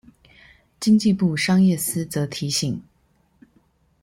[0.79, 2.81] 經濟部商業司則提醒